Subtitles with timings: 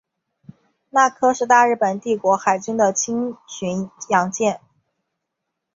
[0.89, 4.59] 那珂是大日本帝国海军的轻巡洋舰。